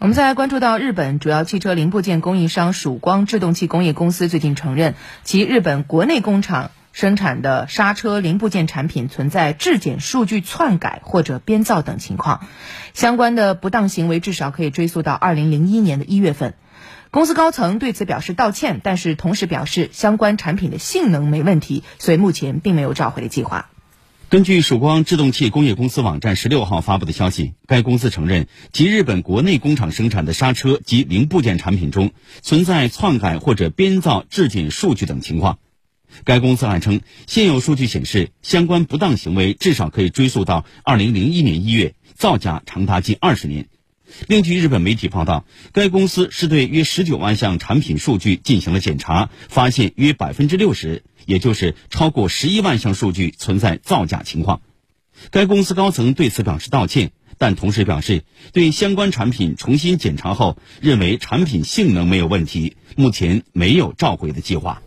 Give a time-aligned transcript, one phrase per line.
[0.00, 12.46] 我们再来关注到日本主要汽车零部件供应商曙光制动器工业公司最近承认，其日本国内工厂生产的刹车零部件产品存在质检数据篡改或者编造等情况，
[12.94, 16.54] 相关的不当行为至少可以追溯到二零零一年的一月份。
[17.10, 23.68] 公司高层对此表示道歉，但是同时表示相关产品的性能没问题，所以目前并没有召回的计划。
[24.30, 32.10] 根据曙光制动器工业公司网站十六号发布的消息，该公司承认其日本国内工厂生产的刹车及零部件产品中
[32.42, 35.58] 存在篡改或者编造质检数据等情况。
[36.24, 43.66] 该公司还称，现有数据显示，相关不当行为至少可以追溯到二零零一年一月，造假长达近二十年。
[44.26, 54.62] 另据日本媒体报道，该公司是对约十九万项产品数据进行了检查，发现约百分之六十，也就是超过十一万项数据存在造假情况。
[55.30, 64.80] 该公司高层对此表示道歉，但同时表示，对相关产品重新检查后，认为产品性能没有问题，目前没有召回的计划。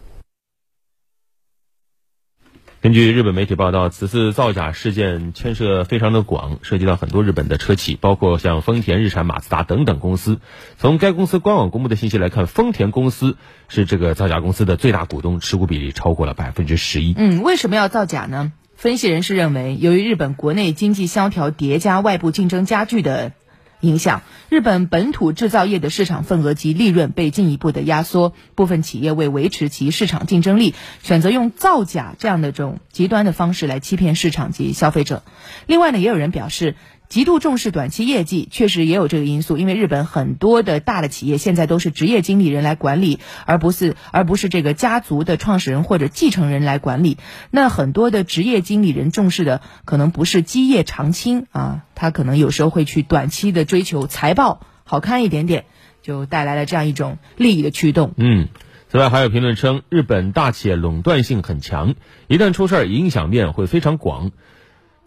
[2.81, 10.39] 根据日本媒体报道，此次造假事件牵涉非常的广，涉及到很多日本的车企，包括像丰田、日产、马自达等等公司。
[10.79, 17.13] 从该公司官网公布的信息来看，丰田公司是这个造假公司的最大股东，持股比例超过了百分之十一。
[17.15, 18.51] 嗯，为什么要造假呢？
[18.75, 23.33] 分析人士认为，由于日本国内经济萧条叠加外部竞争加剧的。
[23.81, 30.73] 影响日本本土制造业的市场份额及利润被进一步的压缩，部分企业为维持其市场竞争力，
[31.03, 35.23] 选择用造假这样的这种极端的方式来欺骗市场及消费者。
[35.67, 36.75] 另外呢，也有人表示。
[37.11, 39.57] 极度重视短期业绩，确实也有这个因素。
[39.57, 47.17] 因为日本很多的大的企业现在都是职业经理人来管理，而不是而不是这个家族的创始人或者继承人来管理。
[47.49, 55.65] 那很多的职业经理人重视的可能不是基业长青啊，他可能有时候会去短期的追求财报好看一点点，
[56.01, 58.13] 就带来了这样一种利益的驱动。
[58.15, 58.47] 嗯，
[58.87, 61.95] 此外还有评论称，日本大企业垄断性很强，
[62.29, 64.31] 一旦出事儿，影响面会非常广。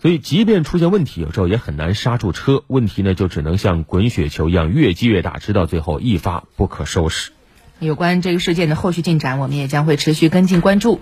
[0.05, 2.63] 所以，即便出现问题，有时候也很难刹住车。
[2.67, 7.31] 问题呢，就只能像滚雪球一样越积越大，直到最后一发不可收拾。
[7.79, 11.01] 有关这个事件的后续进展，我们也将会持续跟进关注。